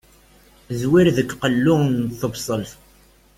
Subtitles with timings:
[0.79, 1.89] Zwir deg qellu n
[2.19, 2.71] tebṣelt.